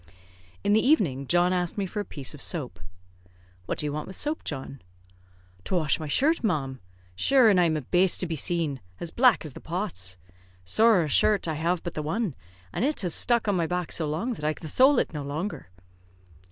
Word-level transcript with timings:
In 0.63 0.73
the 0.73 0.83
evening 0.83 1.27
John 1.27 1.53
asked 1.53 1.77
me 1.77 1.85
for 1.85 1.99
a 1.99 2.03
piece 2.03 2.33
of 2.33 2.41
soap. 2.41 2.79
"What 3.67 3.77
do 3.77 3.85
you 3.85 3.93
want 3.93 4.07
with 4.07 4.15
soap, 4.15 4.43
John?" 4.43 4.81
"To 5.65 5.75
wash 5.75 5.99
my 5.99 6.07
shirt, 6.07 6.43
ma'am. 6.43 6.79
Shure 7.15 7.51
an' 7.51 7.59
I'm 7.59 7.77
a 7.77 7.81
baste 7.81 8.19
to 8.21 8.25
be 8.25 8.35
seen, 8.35 8.81
as 8.99 9.11
black 9.11 9.45
as 9.45 9.53
the 9.53 9.61
pots. 9.61 10.17
Sorra 10.65 11.05
a 11.05 11.07
shirt 11.07 11.45
have 11.45 11.79
I 11.81 11.81
but 11.83 11.93
the 11.93 12.01
one, 12.01 12.33
an' 12.73 12.83
it 12.83 13.01
has 13.01 13.13
stuck 13.13 13.47
on 13.47 13.55
my 13.55 13.67
back 13.67 13.91
so 13.91 14.09
long 14.09 14.33
that 14.33 14.43
I 14.43 14.55
can 14.55 14.67
thole 14.67 14.97
it 14.97 15.13
no 15.13 15.21
longer." 15.21 15.69